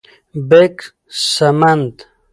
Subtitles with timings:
[0.35, 0.77] -بیک
[1.33, 1.95] سمند: